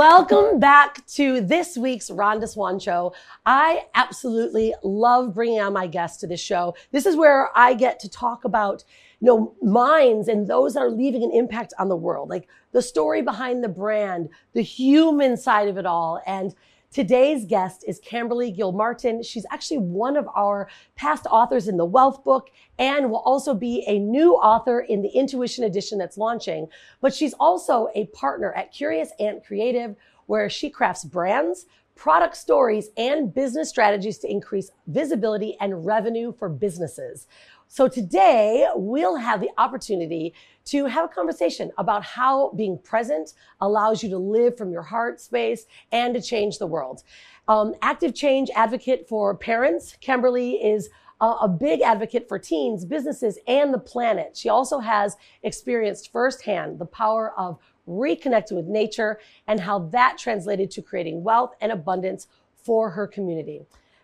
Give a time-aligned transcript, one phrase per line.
[0.00, 3.12] Welcome back to this week's Rhonda Swan Show.
[3.44, 6.74] I absolutely love bringing on my guests to this show.
[6.90, 8.82] This is where I get to talk about,
[9.20, 12.80] you know, minds and those that are leaving an impact on the world, like the
[12.80, 16.22] story behind the brand, the human side of it all.
[16.26, 16.54] And
[16.92, 19.22] Today's guest is Camberly Gilmartin.
[19.22, 22.50] She's actually one of our past authors in the Wealth Book
[22.80, 26.66] and will also be a new author in the Intuition edition that's launching.
[27.00, 29.94] But she's also a partner at Curious Ant Creative,
[30.26, 36.48] where she crafts brands, product stories, and business strategies to increase visibility and revenue for
[36.48, 37.28] businesses.
[37.72, 40.34] So today we'll have the opportunity
[40.64, 45.20] to have a conversation about how being present allows you to live from your heart
[45.20, 47.04] space and to change the world.
[47.46, 49.96] Um, active change advocate for parents.
[50.00, 50.90] Kimberly is
[51.20, 54.36] a, big advocate for teens, businesses, and the planet.
[54.36, 60.72] She also has experienced firsthand the power of reconnecting with nature and how that translated
[60.72, 62.26] to creating wealth and abundance
[62.64, 63.62] for her community.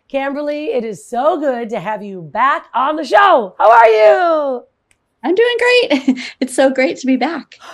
[0.09, 3.57] Camberly, it is so good to have you back on the show.
[3.59, 4.65] How are you?
[5.25, 6.19] I'm doing great.
[6.41, 7.59] It's so great to be back.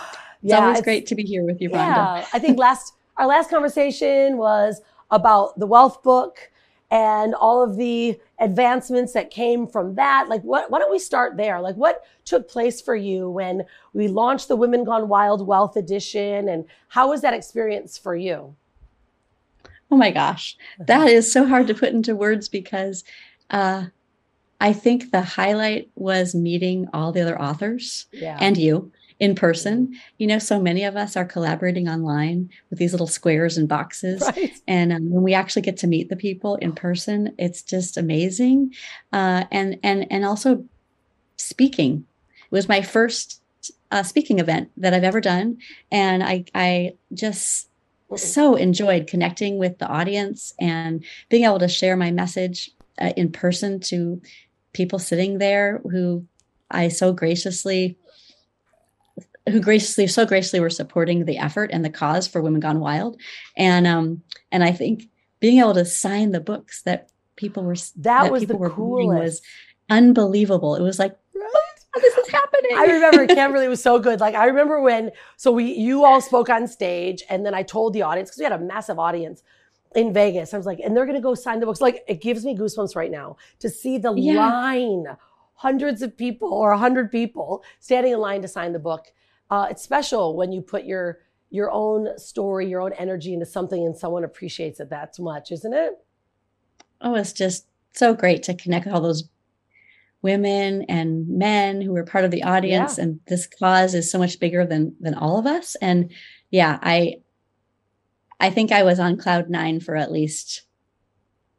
[0.44, 1.76] It's yeah, always it's, great to be here with you, Rhonda.
[1.76, 4.80] Yeah, I think last our last conversation was
[5.12, 6.50] about the wealth book
[6.90, 10.28] and all of the advancements that came from that.
[10.28, 11.60] Like, what, why don't we start there?
[11.60, 16.48] Like, what took place for you when we launched the Women Gone Wild Wealth Edition,
[16.48, 18.56] and how was that experience for you?
[19.92, 23.04] Oh my gosh, that is so hard to put into words because
[23.50, 23.84] uh,
[24.58, 28.38] I think the highlight was meeting all the other authors yeah.
[28.40, 28.90] and you
[29.20, 29.94] in person.
[30.16, 34.22] You know, so many of us are collaborating online with these little squares and boxes.
[34.34, 34.58] Right.
[34.66, 38.72] And um, when we actually get to meet the people in person, it's just amazing.
[39.12, 40.64] Uh, and and and also
[41.36, 42.06] speaking.
[42.44, 43.42] It was my first
[43.90, 45.58] uh, speaking event that I've ever done,
[45.90, 47.68] and I I just
[48.16, 53.32] so enjoyed connecting with the audience and being able to share my message uh, in
[53.32, 54.20] person to
[54.72, 56.26] people sitting there who
[56.70, 57.98] I so graciously
[59.48, 63.20] who graciously so graciously were supporting the effort and the cause for women gone wild
[63.56, 64.22] and um
[64.52, 65.08] and i think
[65.40, 68.70] being able to sign the books that people were that, that was people the were
[68.70, 69.20] coolest.
[69.20, 69.42] was
[69.90, 71.16] unbelievable it was like
[72.00, 72.70] this is happening.
[72.76, 74.20] I remember Camberly was so good.
[74.20, 77.92] Like I remember when so we you all spoke on stage and then I told
[77.92, 79.42] the audience because we had a massive audience
[79.94, 80.54] in Vegas.
[80.54, 81.80] I was like, and they're gonna go sign the books.
[81.80, 84.34] Like it gives me goosebumps right now to see the yeah.
[84.34, 85.04] line,
[85.54, 89.12] hundreds of people or a hundred people standing in line to sign the book.
[89.50, 91.18] Uh, it's special when you put your
[91.50, 95.74] your own story, your own energy into something and someone appreciates it that much, isn't
[95.74, 95.92] it?
[97.02, 99.28] Oh, it's just so great to connect with all those
[100.22, 103.04] women and men who were part of the audience yeah.
[103.04, 105.76] and this cause is so much bigger than than all of us.
[105.76, 106.12] And
[106.50, 107.16] yeah i
[108.38, 110.62] i think i was on cloud nine for at least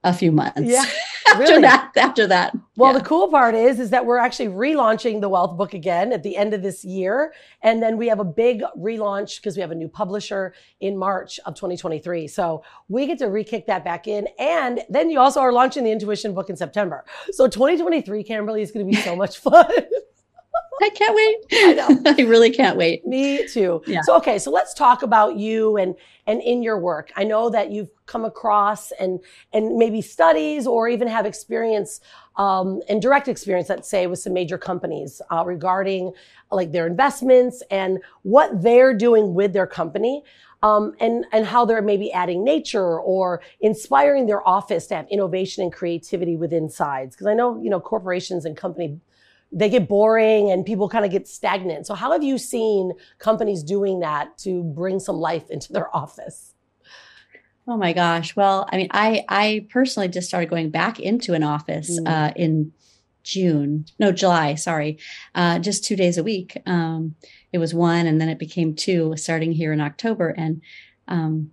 [0.03, 0.61] a few months.
[0.61, 0.85] Yeah
[1.33, 1.61] after really?
[1.61, 2.55] that after that.
[2.75, 2.99] Well yeah.
[2.99, 6.37] the cool part is is that we're actually relaunching the wealth book again at the
[6.37, 7.33] end of this year.
[7.61, 11.39] And then we have a big relaunch because we have a new publisher in march
[11.45, 14.27] of 2023 so we get to re-kick that back in.
[14.39, 17.05] And then you also are launching the intuition book in september.
[17.31, 19.65] So 2023 camberly is going to be so much fun
[20.81, 21.37] I can't wait.
[21.63, 22.01] I know.
[22.17, 23.05] I really can't wait.
[23.05, 23.81] Me too.
[23.85, 24.01] Yeah.
[24.03, 25.95] So okay, so let's talk about you and
[26.25, 27.11] and in your work.
[27.15, 29.19] I know that you've come across and
[29.51, 32.01] and maybe studies or even have experience
[32.37, 36.13] um, and direct experience, let's say, with some major companies uh, regarding
[36.51, 40.23] like their investments and what they're doing with their company.
[40.61, 45.61] Um, and and how they're maybe adding nature or inspiring their office to have innovation
[45.61, 47.15] and creativity within sides.
[47.15, 49.01] Because I know you know corporations and company
[49.53, 51.85] they get boring and people kind of get stagnant.
[51.85, 56.53] So how have you seen companies doing that to bring some life into their office?
[57.67, 58.35] Oh my gosh.
[58.35, 62.07] Well, I mean, I I personally just started going back into an office mm.
[62.07, 62.73] uh, in
[63.23, 64.97] June, no July, sorry,
[65.33, 66.57] uh, just two days a week.
[66.65, 67.15] Um,
[67.53, 70.29] it was one, and then it became two, starting here in October.
[70.35, 70.61] And
[71.07, 71.51] um,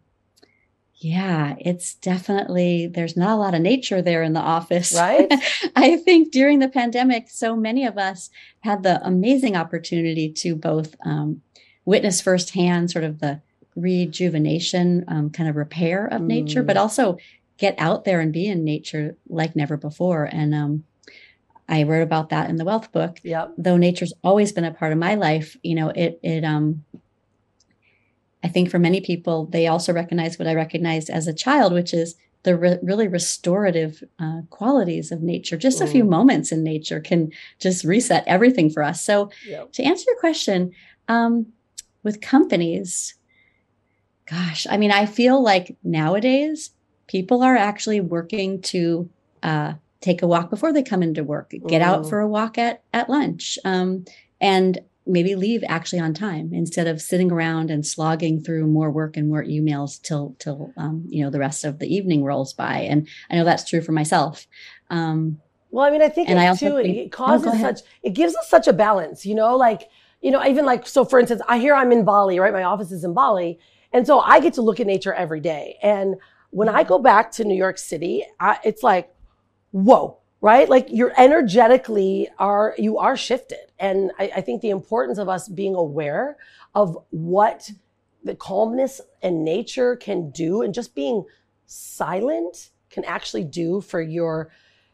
[1.02, 4.94] yeah, it's definitely, there's not a lot of nature there in the office.
[4.94, 5.32] Right.
[5.76, 8.28] I think during the pandemic, so many of us
[8.60, 11.40] had the amazing opportunity to both um,
[11.86, 13.40] witness firsthand sort of the
[13.76, 16.26] rejuvenation, um, kind of repair of mm.
[16.26, 16.80] nature, but mm.
[16.80, 17.16] also
[17.56, 20.24] get out there and be in nature like never before.
[20.24, 20.84] And um,
[21.66, 23.20] I wrote about that in the wealth book.
[23.22, 23.54] Yep.
[23.56, 26.84] Though nature's always been a part of my life, you know, it, it, um,
[28.42, 31.92] I think for many people, they also recognize what I recognized as a child, which
[31.92, 35.58] is the re- really restorative uh, qualities of nature.
[35.58, 36.08] Just a few mm.
[36.08, 39.04] moments in nature can just reset everything for us.
[39.04, 39.72] So, yep.
[39.72, 40.72] to answer your question,
[41.08, 41.46] um,
[42.02, 43.14] with companies,
[44.30, 46.70] Gosh, I mean, I feel like nowadays
[47.08, 49.10] people are actually working to
[49.42, 52.84] uh, take a walk before they come into work, get out for a walk at
[52.92, 54.04] at lunch, um,
[54.40, 54.78] and
[55.10, 59.28] maybe leave actually on time instead of sitting around and slogging through more work and
[59.28, 62.78] more emails till till um, you know the rest of the evening rolls by.
[62.78, 64.46] And I know that's true for myself.
[64.90, 65.40] Um,
[65.70, 68.10] well, I mean, I think and it I also too, think, it causes such, it
[68.10, 69.88] gives us such a balance, you know, like,
[70.20, 72.52] you know, even like, so for instance, I hear I'm in Bali, right?
[72.52, 73.58] My office is in Bali.
[73.92, 75.78] And so I get to look at nature every day.
[75.82, 76.16] And
[76.50, 79.14] when I go back to New York City, I, it's like,
[79.70, 80.68] whoa, right?
[80.68, 83.58] Like you're energetically are, you are shifted.
[83.78, 86.36] And I, I think the importance of us being aware
[86.74, 87.70] of what
[88.24, 91.24] the calmness and nature can do and just being
[91.66, 94.50] silent can actually do for your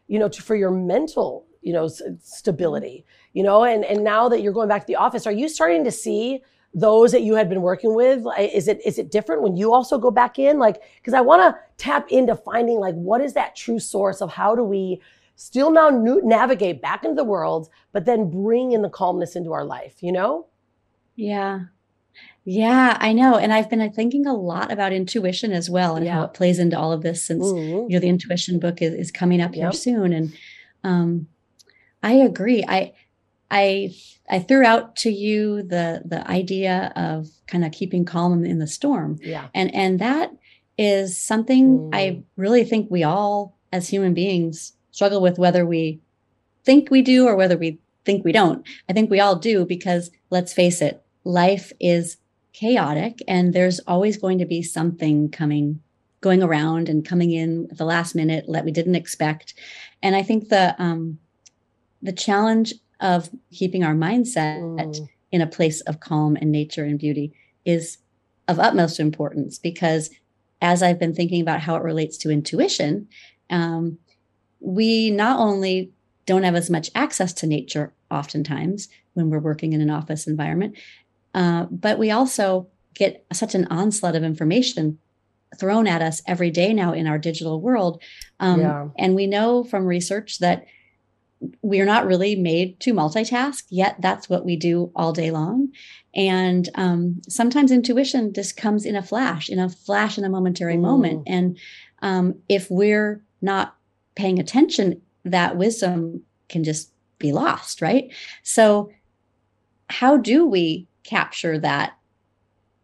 [0.07, 1.87] you know, to, for your mental, you know,
[2.21, 5.49] stability, you know, and, and now that you're going back to the office, are you
[5.49, 6.41] starting to see
[6.73, 8.25] those that you had been working with?
[8.39, 10.59] Is it, is it different when you also go back in?
[10.59, 14.31] Like, cause I want to tap into finding like, what is that true source of
[14.31, 15.01] how do we
[15.37, 19.63] still now navigate back into the world, but then bring in the calmness into our
[19.63, 20.47] life, you know?
[21.15, 21.65] Yeah.
[22.43, 23.35] Yeah, I know.
[23.35, 26.13] And I've been thinking a lot about intuition as well and yeah.
[26.13, 27.89] how it plays into all of this since mm-hmm.
[27.89, 29.61] you know the intuition book is, is coming up yep.
[29.61, 30.13] here soon.
[30.13, 30.33] And
[30.83, 31.27] um
[32.01, 32.63] I agree.
[32.67, 32.93] I
[33.51, 33.93] I
[34.29, 38.67] I threw out to you the the idea of kind of keeping calm in the
[38.67, 39.19] storm.
[39.21, 39.49] Yeah.
[39.53, 40.31] And and that
[40.77, 41.89] is something mm.
[41.93, 45.99] I really think we all as human beings struggle with whether we
[46.63, 48.65] think we do or whether we think we don't.
[48.89, 52.17] I think we all do because let's face it, life is
[52.51, 55.79] chaotic and there's always going to be something coming
[56.19, 59.53] going around and coming in at the last minute that we didn't expect
[60.01, 61.19] and i think the um
[62.01, 65.09] the challenge of keeping our mindset mm.
[65.31, 67.31] in a place of calm and nature and beauty
[67.65, 67.99] is
[68.47, 70.09] of utmost importance because
[70.59, 73.07] as i've been thinking about how it relates to intuition
[73.51, 73.99] um,
[74.59, 75.91] we not only
[76.25, 80.75] don't have as much access to nature oftentimes when we're working in an office environment
[81.33, 84.97] uh, but we also get such an onslaught of information
[85.55, 88.01] thrown at us every day now in our digital world.
[88.39, 88.87] Um, yeah.
[88.97, 90.65] And we know from research that
[91.61, 95.69] we're not really made to multitask, yet that's what we do all day long.
[96.15, 100.75] And um, sometimes intuition just comes in a flash, in a flash, in a momentary
[100.75, 100.81] mm.
[100.81, 101.23] moment.
[101.27, 101.57] And
[102.01, 103.75] um, if we're not
[104.17, 108.11] paying attention, that wisdom can just be lost, right?
[108.43, 108.91] So,
[109.89, 111.97] how do we capture that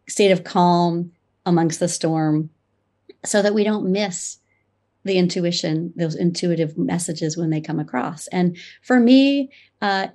[0.08, 1.12] state of calm
[1.44, 2.48] amongst the storm
[3.24, 4.38] so that we don't miss
[5.04, 8.26] the intuition, those intuitive messages when they come across.
[8.28, 9.50] And for me,
[9.82, 10.08] uh,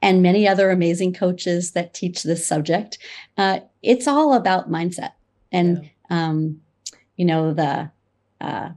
[0.00, 2.98] and many other amazing coaches that teach this subject,
[3.36, 5.12] uh, it's all about mindset.
[5.52, 6.28] And, yeah.
[6.28, 6.60] um,
[7.16, 7.90] you know, the,
[8.40, 8.70] uh,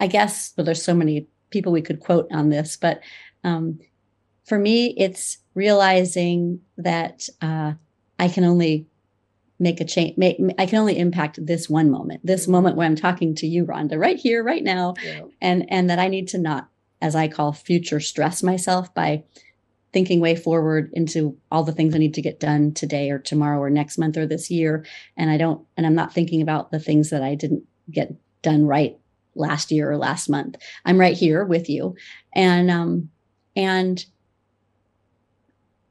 [0.00, 3.00] I guess, well, there's so many people we could quote on this, but
[3.44, 3.78] um,
[4.44, 7.74] for me, it's realizing that uh,
[8.18, 8.86] I can only
[9.58, 10.16] make a change.
[10.16, 12.52] Make, I can only impact this one moment, this mm-hmm.
[12.52, 15.22] moment where I'm talking to you, Rhonda, right here, right now, yeah.
[15.40, 16.68] and and that I need to not,
[17.02, 19.22] as I call, future stress myself by
[19.92, 23.58] thinking way forward into all the things I need to get done today or tomorrow
[23.58, 24.86] or next month or this year,
[25.16, 28.66] and I don't, and I'm not thinking about the things that I didn't get done
[28.66, 28.99] right
[29.40, 30.56] last year or last month.
[30.84, 31.96] I'm right here with you,
[32.34, 33.10] and um,
[33.56, 34.04] and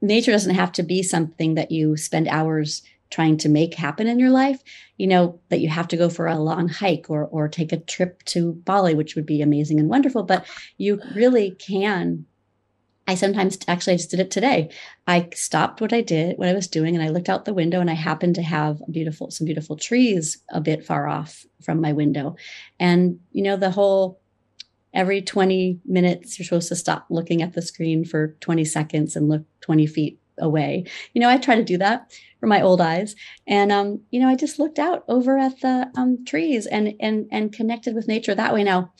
[0.00, 4.18] nature doesn't have to be something that you spend hours trying to make happen in
[4.20, 4.62] your life
[4.96, 7.76] you know that you have to go for a long hike or or take a
[7.76, 10.46] trip to bali which would be amazing and wonderful but
[10.78, 12.24] you really can
[13.10, 14.70] i sometimes actually i just did it today.
[15.06, 17.80] I stopped what i did what i was doing and i looked out the window
[17.80, 21.92] and i happened to have beautiful some beautiful trees a bit far off from my
[21.92, 22.36] window.
[22.78, 24.20] And you know the whole
[24.94, 29.28] every 20 minutes you're supposed to stop looking at the screen for 20 seconds and
[29.28, 30.84] look 20 feet away.
[31.12, 33.16] You know i try to do that for my old eyes.
[33.46, 37.26] And um you know i just looked out over at the um trees and and
[37.32, 38.62] and connected with nature that way.
[38.62, 38.92] Now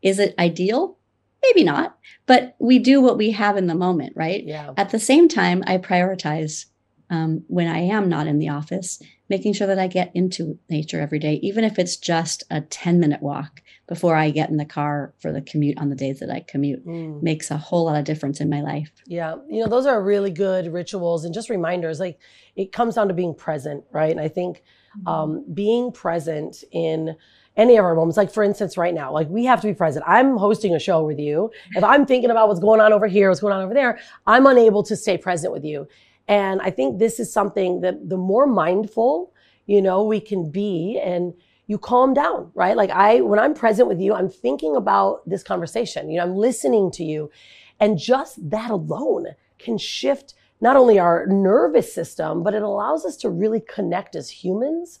[0.00, 0.97] is it ideal
[1.42, 4.98] maybe not but we do what we have in the moment right yeah at the
[4.98, 6.66] same time i prioritize
[7.10, 11.00] um, when i am not in the office making sure that i get into nature
[11.00, 14.66] every day even if it's just a 10 minute walk before I get in the
[14.66, 17.20] car for the commute on the days that I commute mm.
[17.22, 18.92] makes a whole lot of difference in my life.
[19.06, 19.36] Yeah.
[19.48, 21.98] You know, those are really good rituals and just reminders.
[21.98, 22.20] Like
[22.54, 24.10] it comes down to being present, right?
[24.10, 24.62] And I think
[25.06, 27.16] um, being present in
[27.56, 30.04] any of our moments, like for instance, right now, like we have to be present.
[30.06, 31.50] I'm hosting a show with you.
[31.74, 34.46] If I'm thinking about what's going on over here, what's going on over there, I'm
[34.46, 35.88] unable to stay present with you.
[36.28, 39.32] And I think this is something that the more mindful
[39.68, 41.34] you know, we can be and
[41.68, 42.76] you calm down, right?
[42.76, 46.34] Like I, when I'm present with you, I'm thinking about this conversation, you know, I'm
[46.34, 47.30] listening to you.
[47.78, 49.26] And just that alone
[49.58, 54.30] can shift not only our nervous system, but it allows us to really connect as
[54.30, 54.98] humans.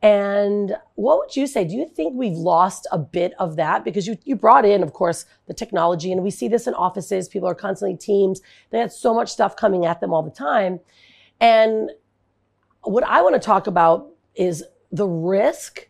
[0.00, 1.64] And what would you say?
[1.64, 3.84] Do you think we've lost a bit of that?
[3.84, 7.28] Because you, you brought in, of course, the technology, and we see this in offices.
[7.28, 8.40] People are constantly teams.
[8.70, 10.78] They have so much stuff coming at them all the time.
[11.40, 11.90] And
[12.82, 14.62] what I want to talk about is
[14.92, 15.88] the risk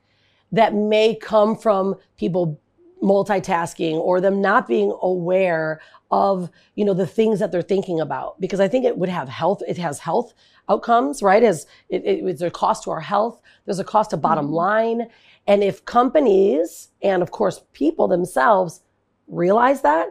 [0.53, 2.59] that may come from people
[3.03, 8.41] multitasking or them not being aware of you know the things that they're thinking about.
[8.41, 10.35] Because i think it would have health it has health
[10.69, 11.43] outcomes right?
[11.43, 13.41] As it, it, it's a cost to our health.
[13.65, 14.55] There's a cost to bottom mm-hmm.
[14.55, 15.07] line.
[15.47, 18.83] And if companies and of course people themselves
[19.27, 20.09] realize that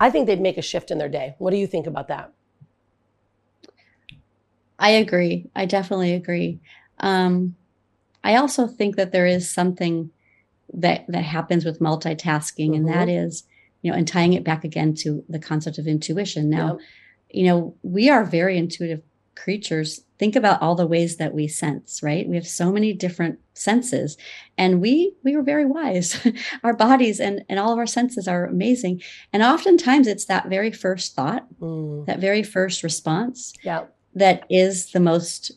[0.00, 1.34] i think they'd make a shift in their day.
[1.38, 2.32] What do you think about that?
[4.78, 5.50] I agree.
[5.54, 6.60] I definitely agree.
[6.98, 7.56] Um,
[8.24, 10.10] i also think that there is something
[10.74, 12.74] that that happens with multitasking, mm-hmm.
[12.74, 13.46] and that mm-hmm.
[13.82, 16.50] you know, and tying it back again to the concept of intuition.
[16.50, 16.78] Now,
[17.30, 19.02] you know, we are very intuitive
[19.34, 20.00] creatures.
[20.18, 22.26] Think about all the ways that we sense, right?
[22.26, 24.16] We have so many different senses,
[24.56, 26.26] and we we are very wise.
[26.64, 30.72] our bodies and and all of our senses are amazing, and oftentimes it's that very
[30.72, 32.06] first thought, mm.
[32.06, 33.84] that very first response, yeah.
[34.14, 35.52] that is the most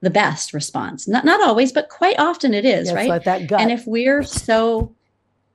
[0.00, 1.08] the best response.
[1.08, 3.08] Not not always, but quite often it is, right?
[3.08, 3.60] Like that gut.
[3.60, 4.94] And if we're so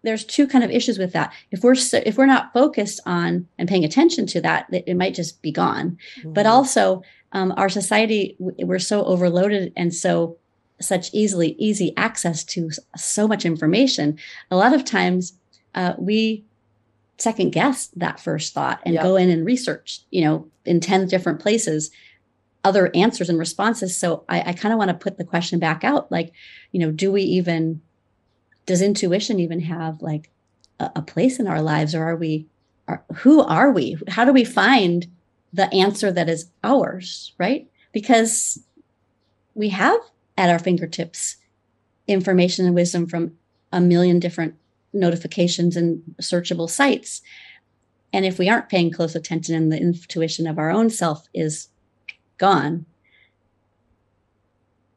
[0.03, 1.33] there's two kind of issues with that.
[1.51, 4.95] If we're so, if we're not focused on and paying attention to that, it, it
[4.95, 5.97] might just be gone.
[6.19, 6.33] Mm-hmm.
[6.33, 10.37] But also, um, our society we're so overloaded and so
[10.79, 14.17] such easily easy access to so much information.
[14.49, 15.33] A lot of times,
[15.75, 16.43] uh, we
[17.17, 20.01] second guess that first thought and go in and research.
[20.09, 21.91] You know, in ten different places
[22.63, 23.97] other answers and responses.
[23.97, 26.31] So I, I kind of want to put the question back out like,
[26.71, 27.81] you know, do we even,
[28.65, 30.29] does intuition even have like
[30.79, 32.47] a, a place in our lives or are we,
[32.87, 33.97] are, who are we?
[34.07, 35.07] How do we find
[35.53, 37.67] the answer that is ours, right?
[37.91, 38.59] Because
[39.55, 39.99] we have
[40.37, 41.37] at our fingertips
[42.07, 43.33] information and wisdom from
[43.71, 44.55] a million different
[44.93, 47.21] notifications and searchable sites.
[48.13, 51.69] And if we aren't paying close attention and the intuition of our own self is
[52.41, 52.85] gone,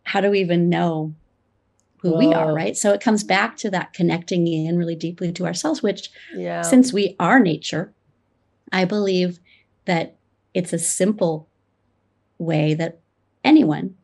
[0.04, 1.14] how do we even know
[1.98, 2.18] who Whoa.
[2.18, 2.76] we are, right?
[2.76, 6.62] So it comes back to that connecting in really deeply to ourselves, which, yeah.
[6.62, 7.92] since we are nature,
[8.72, 9.40] I believe
[9.84, 10.16] that
[10.54, 11.48] it's a simple
[12.38, 13.00] way that
[13.44, 13.96] anyone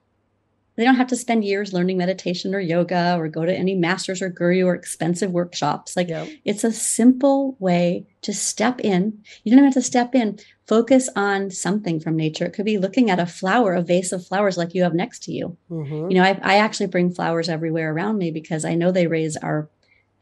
[0.77, 4.23] they don't have to spend years learning meditation or yoga or go to any masters
[4.23, 5.97] or guru or expensive workshops.
[5.97, 6.29] Like yep.
[6.45, 9.23] it's a simple way to step in.
[9.45, 12.45] You don't have to step in, focus on something from nature.
[12.47, 15.25] It could be looking at a flower, a vase of flowers like you have next
[15.25, 15.57] to you.
[15.71, 16.11] Mm-hmm.
[16.11, 19.37] You know, I, I actually bring flowers everywhere around me because I know they raise
[19.37, 19.69] our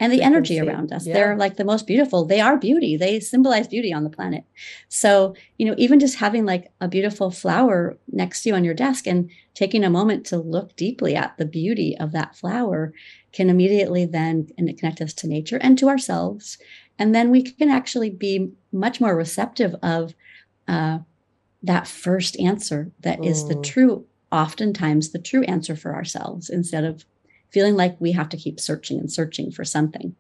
[0.01, 1.07] and the energy around us.
[1.07, 1.15] Yeah.
[1.15, 2.25] They're like the most beautiful.
[2.25, 2.97] They are beauty.
[2.97, 4.45] They symbolize beauty on the planet.
[4.89, 8.75] So, you know, even just having like a beautiful flower next to you on your
[8.75, 12.93] desk and taking a moment to look deeply at the beauty of that flower
[13.33, 16.59] can immediately then connect us to nature and to ourselves.
[16.99, 20.15] And then we can actually be much more receptive of
[20.69, 21.01] uh,
[21.63, 23.27] that first answer that mm.
[23.27, 23.65] is the mm.
[23.65, 27.05] true, oftentimes the true answer for ourselves instead of
[27.51, 30.15] feeling like we have to keep searching and searching for something.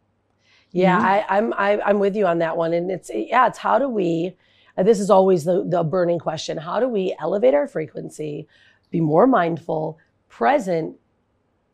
[0.73, 1.07] Yeah, mm-hmm.
[1.07, 3.89] I, I'm I, I'm with you on that one, and it's yeah, it's how do
[3.89, 4.37] we?
[4.77, 8.47] this is always the the burning question: How do we elevate our frequency,
[8.91, 10.97] be more mindful, present,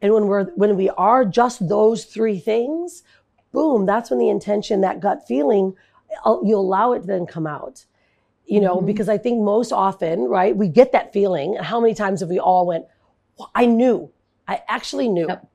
[0.00, 3.02] and when we're when we are just those three things,
[3.52, 5.74] boom, that's when the intention, that gut feeling,
[6.24, 7.84] uh, you allow it to then come out.
[8.46, 8.86] You know, mm-hmm.
[8.86, 11.56] because I think most often, right, we get that feeling.
[11.56, 12.84] How many times have we all went,
[13.54, 14.10] I knew,
[14.46, 15.26] I actually knew.
[15.28, 15.48] Yep.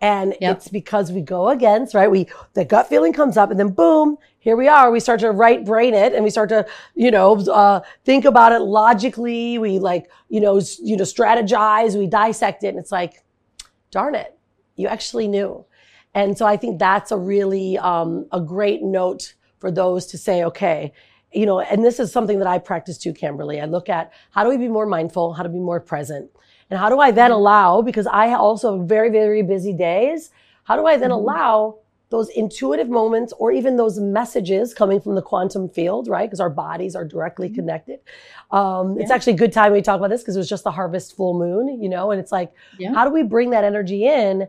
[0.00, 0.56] And yep.
[0.56, 2.10] it's because we go against, right?
[2.10, 4.90] We, the gut feeling comes up and then boom, here we are.
[4.90, 8.52] We start to right brain it and we start to, you know, uh, think about
[8.52, 9.56] it logically.
[9.56, 12.68] We like, you know, you know, strategize, we dissect it.
[12.68, 13.24] And it's like,
[13.90, 14.36] darn it,
[14.76, 15.64] you actually knew.
[16.12, 20.44] And so I think that's a really, um, a great note for those to say,
[20.44, 20.92] okay,
[21.32, 23.60] you know, and this is something that I practice too, Kimberly.
[23.60, 26.30] I look at how do we be more mindful, how to be more present.
[26.70, 27.38] And how do I then mm-hmm.
[27.38, 30.30] allow, because I also have very, very busy days,
[30.64, 31.18] how do I then mm-hmm.
[31.18, 31.78] allow
[32.10, 36.28] those intuitive moments or even those messages coming from the quantum field, right?
[36.28, 37.56] Because our bodies are directly mm-hmm.
[37.56, 37.98] connected.
[38.50, 39.02] Um, yeah.
[39.02, 41.16] It's actually a good time we talk about this because it was just the harvest
[41.16, 42.94] full moon, you know, and it's like, yeah.
[42.94, 44.46] how do we bring that energy in?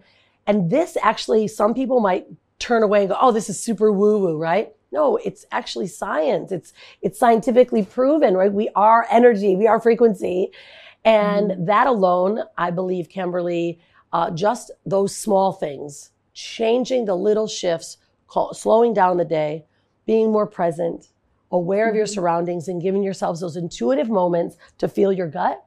[0.48, 2.27] And this actually, some people might
[2.60, 4.72] turn away and go, oh, this is super woo woo, right?
[4.91, 6.51] No, it's actually science.
[6.51, 8.53] It's, it's scientifically proven, right?
[8.53, 9.55] We are energy.
[9.55, 10.51] We are frequency.
[11.05, 11.65] And mm-hmm.
[11.65, 13.79] that alone, I believe, Kimberly,
[14.12, 17.97] uh, just those small things, changing the little shifts,
[18.27, 19.65] call, slowing down the day,
[20.05, 21.09] being more present,
[21.51, 21.89] aware mm-hmm.
[21.91, 22.13] of your mm-hmm.
[22.13, 25.63] surroundings, and giving yourselves those intuitive moments to feel your gut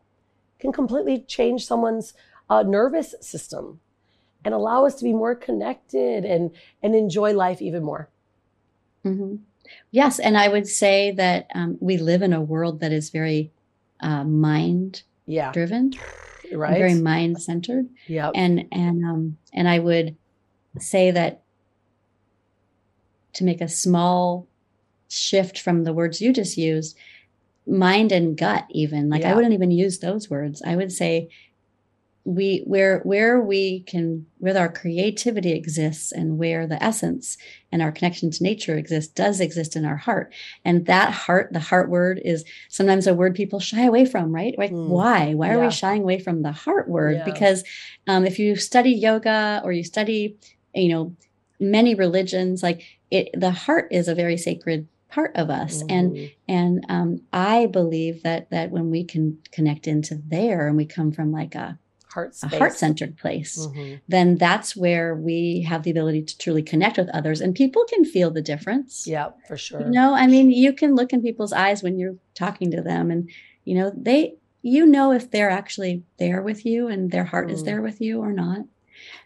[0.58, 2.14] can completely change someone's
[2.50, 3.80] uh, nervous system
[4.44, 6.50] and allow us to be more connected and,
[6.82, 8.08] and enjoy life even more.
[9.04, 9.36] Mm-hmm.
[9.90, 10.18] Yes.
[10.18, 13.52] And I would say that um, we live in a world that is very
[14.00, 15.52] uh, mind yeah.
[15.52, 15.92] driven,
[16.52, 16.78] right?
[16.78, 17.86] Very mind centered.
[18.06, 18.30] Yeah.
[18.34, 20.16] And, and, um, and I would
[20.78, 21.42] say that
[23.34, 24.48] to make a small
[25.08, 26.96] shift from the words you just used,
[27.66, 29.32] mind and gut, even like yeah.
[29.32, 30.62] I wouldn't even use those words.
[30.64, 31.28] I would say
[32.24, 37.38] we where where we can where our creativity exists and where the essence
[37.72, 40.32] and our connection to nature exists does exist in our heart
[40.64, 44.58] and that heart the heart word is sometimes a word people shy away from right
[44.58, 44.88] like mm.
[44.88, 45.66] why why are yeah.
[45.66, 47.24] we shying away from the heart word yeah.
[47.24, 47.64] because
[48.08, 50.36] um, if you study yoga or you study
[50.74, 51.16] you know
[51.58, 55.90] many religions like it the heart is a very sacred part of us mm-hmm.
[55.90, 60.84] and and um, i believe that that when we can connect into there and we
[60.84, 61.78] come from like a
[62.12, 63.96] heart heart-centered place mm-hmm.
[64.08, 68.04] then that's where we have the ability to truly connect with others and people can
[68.04, 71.52] feel the difference yeah for sure you know i mean you can look in people's
[71.52, 73.30] eyes when you're talking to them and
[73.64, 77.52] you know they you know if they're actually there with you and their heart mm.
[77.52, 78.60] is there with you or not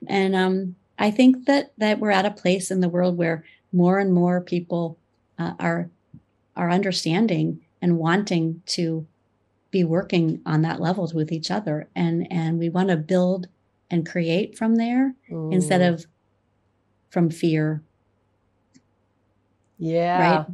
[0.06, 3.98] and um i think that that we're at a place in the world where more
[3.98, 4.98] and more people
[5.38, 5.90] uh, are
[6.56, 9.06] are understanding and wanting to
[9.72, 11.88] be working on that level with each other.
[11.96, 13.48] And and we want to build
[13.90, 15.52] and create from there mm.
[15.52, 16.06] instead of
[17.10, 17.82] from fear.
[19.78, 20.36] Yeah.
[20.36, 20.46] Right?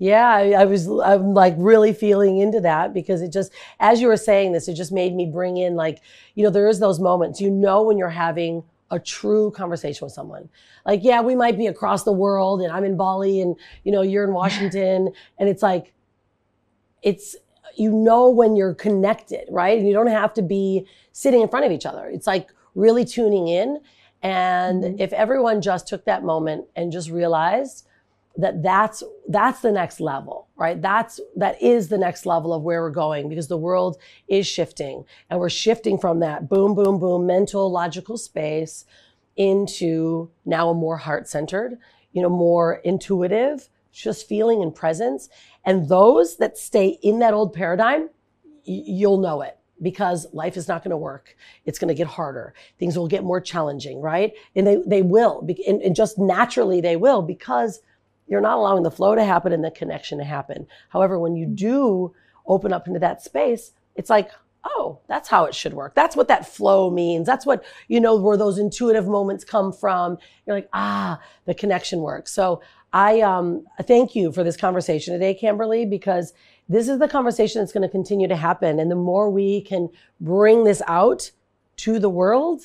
[0.00, 4.06] yeah I, I, was i'm like really feeling into that because it just as you
[4.06, 6.00] were saying this it just made me bring in like
[6.36, 10.12] you know there is those moments you know when you're having a true conversation with
[10.12, 10.48] someone.
[10.86, 14.00] Like yeah we might be across the world and i'm in bali and you know
[14.00, 15.92] you're in washington and it's like
[17.02, 17.36] it's
[17.76, 19.78] you know when you're connected, right?
[19.78, 22.06] And you don't have to be sitting in front of each other.
[22.06, 23.80] It's like really tuning in.
[24.22, 25.00] And mm-hmm.
[25.00, 27.86] if everyone just took that moment and just realized
[28.38, 32.80] that that's that's the next level right that's that is the next level of where
[32.80, 37.26] we're going because the world is shifting and we're shifting from that boom boom boom
[37.26, 38.84] mental logical space
[39.36, 41.78] into now a more heart centered
[42.12, 45.28] you know more intuitive just feeling and presence
[45.64, 48.10] and those that stay in that old paradigm,
[48.64, 51.36] you'll know it because life is not going to work.
[51.64, 52.54] It's going to get harder.
[52.78, 54.32] Things will get more challenging, right?
[54.54, 55.46] And they, they will.
[55.66, 57.80] And, and just naturally they will because
[58.26, 60.66] you're not allowing the flow to happen and the connection to happen.
[60.90, 62.14] However, when you do
[62.46, 64.30] open up into that space, it's like,
[64.64, 65.94] oh, that's how it should work.
[65.94, 67.26] That's what that flow means.
[67.26, 70.18] That's what, you know, where those intuitive moments come from.
[70.46, 72.32] You're like, ah, the connection works.
[72.32, 72.60] So
[72.92, 76.32] I um, thank you for this conversation today, Kimberly, because
[76.68, 78.78] this is the conversation that's going to continue to happen.
[78.78, 79.88] And the more we can
[80.20, 81.30] bring this out
[81.78, 82.62] to the world,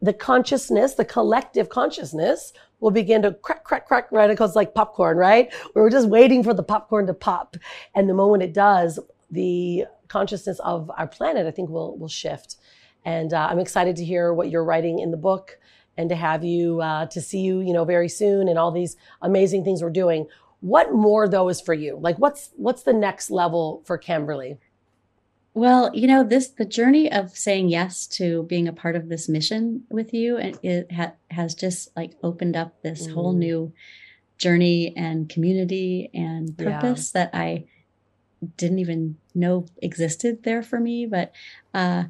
[0.00, 4.38] the consciousness, the collective consciousness will begin to crack, crack, crack, right?
[4.54, 5.52] Like popcorn, right?
[5.74, 7.56] We're just waiting for the popcorn to pop.
[7.94, 8.98] And the moment it does,
[9.30, 12.56] the consciousness of our planet, I think, will, will shift.
[13.04, 15.58] And uh, I'm excited to hear what you're writing in the book
[15.96, 18.96] and to have you uh, to see you you know very soon and all these
[19.20, 20.26] amazing things we're doing
[20.60, 24.56] what more though is for you like what's what's the next level for kimberly
[25.54, 29.28] well you know this the journey of saying yes to being a part of this
[29.28, 33.14] mission with you and it ha- has just like opened up this mm.
[33.14, 33.72] whole new
[34.38, 37.24] journey and community and purpose yeah.
[37.24, 37.64] that i
[38.56, 41.32] didn't even know existed there for me but
[41.74, 42.04] uh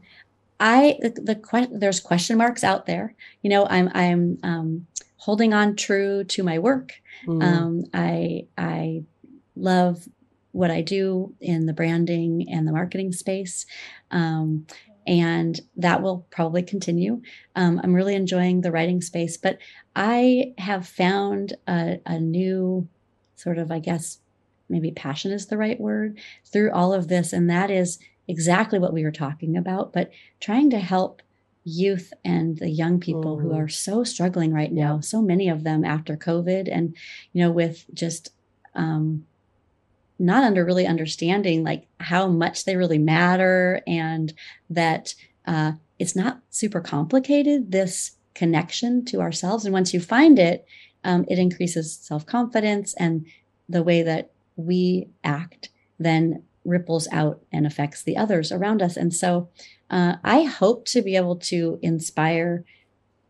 [0.63, 3.15] I the, the there's question marks out there.
[3.43, 6.93] You know, I'm I'm um, holding on true to my work.
[7.27, 7.43] Mm.
[7.43, 9.03] Um, I I
[9.57, 10.09] love
[10.53, 13.67] what I do in the branding and the marketing space.
[14.13, 14.67] Um,
[15.05, 17.21] and that will probably continue.
[17.57, 19.59] Um, I'm really enjoying the writing space, but
[19.97, 22.87] I have found a, a new
[23.35, 24.19] sort of, I guess,
[24.69, 27.99] maybe passion is the right word through all of this, and that is
[28.29, 31.23] exactly what we were talking about, but trying to help
[31.65, 33.49] youth and the young people mm-hmm.
[33.49, 36.97] who are so struggling right now, so many of them after COVID, and,
[37.33, 38.33] you know, with just,
[38.75, 39.27] um,
[40.19, 44.33] not under really understanding like how much they really matter and
[44.71, 45.15] that
[45.47, 50.65] uh, it's not super complicated this connection to ourselves and once you find it
[51.05, 53.27] um, it increases self-confidence and
[53.69, 58.97] the way that we act then ripples out and affects the others around us.
[58.97, 59.49] And so
[59.91, 62.65] uh, I hope to be able to inspire.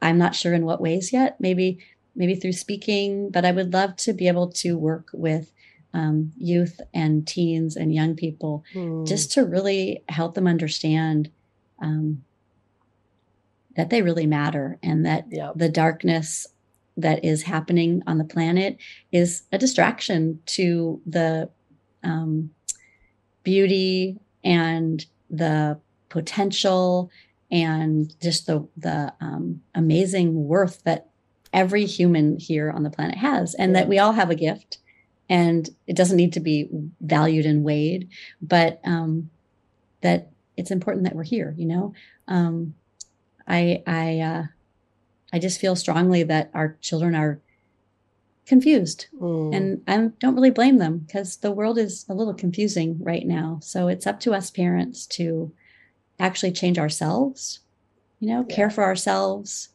[0.00, 1.40] I'm not sure in what ways yet.
[1.40, 1.78] Maybe
[2.14, 5.50] maybe through speaking, but I would love to be able to work with
[5.94, 9.06] um, youth and teens and young people mm.
[9.06, 11.30] just to really help them understand
[11.80, 12.22] um,
[13.76, 15.52] that they really matter and that yep.
[15.56, 16.46] the darkness
[16.96, 18.76] that is happening on the planet
[19.10, 21.48] is a distraction to the
[22.04, 22.50] um,
[23.42, 25.78] beauty and the
[26.08, 27.10] potential
[27.50, 31.08] and just the the um, amazing worth that
[31.52, 34.78] every human here on the planet has, and that we all have a gift,
[35.28, 36.68] and it doesn't need to be
[37.00, 38.08] valued and weighed,
[38.40, 39.30] but um,
[40.00, 41.54] that it's important that we're here.
[41.56, 41.94] You know,
[42.26, 42.74] um,
[43.46, 44.44] I I uh,
[45.32, 47.40] I just feel strongly that our children are
[48.46, 49.06] confused.
[49.20, 49.54] Mm.
[49.54, 53.58] and i don't really blame them because the world is a little confusing right now.
[53.62, 55.52] So it's up to us parents to
[56.18, 57.60] actually change ourselves
[58.20, 58.54] you know yeah.
[58.54, 59.70] care for ourselves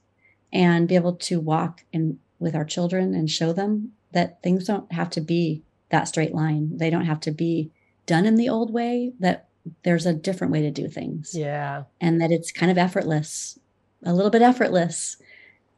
[0.54, 4.92] and be able to walk in with our children and show them that things don't
[4.92, 6.78] have to be that straight line.
[6.78, 7.72] They don't have to be
[8.06, 9.48] done in the old way that
[9.84, 11.36] there's a different way to do things.
[11.36, 11.84] Yeah.
[12.00, 13.60] And that it's kind of effortless
[14.04, 15.18] a little bit effortless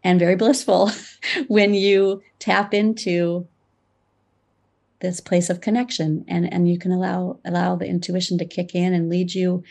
[0.03, 0.91] and very blissful
[1.47, 3.47] when you tap into
[5.01, 8.93] this place of connection and and you can allow allow the intuition to kick in
[8.93, 9.63] and lead you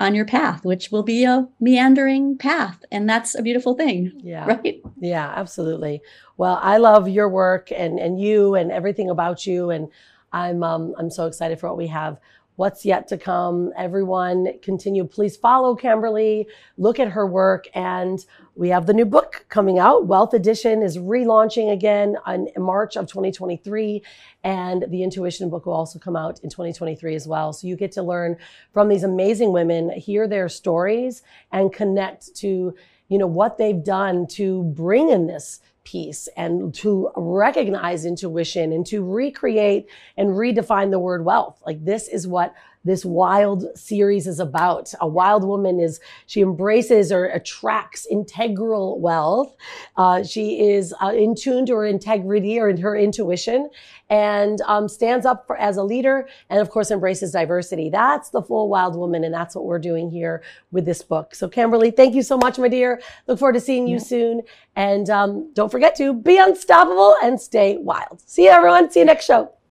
[0.00, 2.84] on your path which will be a meandering path.
[2.92, 4.46] And that's a beautiful thing yeah.
[4.46, 4.80] right?
[5.00, 6.02] Yeah absolutely.
[6.36, 9.70] Well i love your work and and you and everything about you.
[9.70, 9.88] And
[10.32, 12.18] i'm um i'm so excited for what we have
[12.58, 13.72] what's yet to come.
[13.76, 15.04] Everyone continue.
[15.04, 16.44] Please follow Camberly,
[16.76, 17.68] look at her work.
[17.72, 18.18] And
[18.56, 20.08] we have the new book coming out.
[20.08, 24.02] Wealth Edition is relaunching again in March of 2023.
[24.42, 27.52] And the Intuition book will also come out in 2023 as well.
[27.52, 28.36] So you get to learn
[28.72, 32.74] from these amazing women, hear their stories and connect to,
[33.06, 38.84] you know, what they've done to bring in this piece and to recognize intuition and
[38.86, 41.62] to recreate and redefine the word wealth.
[41.64, 42.54] Like this is what
[42.88, 44.92] this wild series is about.
[45.00, 49.54] A wild woman is, she embraces or attracts integral wealth.
[49.96, 53.68] Uh, she is uh, in tune to her integrity or in her intuition
[54.10, 57.90] and um, stands up for, as a leader and of course embraces diversity.
[57.90, 59.24] That's the full wild woman.
[59.24, 61.34] And that's what we're doing here with this book.
[61.34, 63.00] So Camberly, thank you so much, my dear.
[63.26, 64.02] Look forward to seeing you yeah.
[64.02, 64.42] soon.
[64.76, 68.22] And um, don't forget to be unstoppable and stay wild.
[68.24, 68.90] See you everyone.
[68.90, 69.57] See you next show.